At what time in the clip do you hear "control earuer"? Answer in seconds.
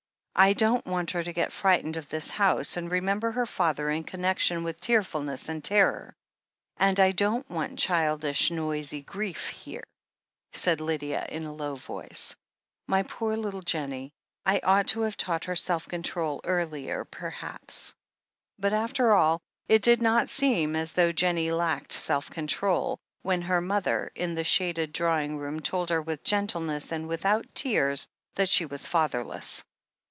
15.87-17.05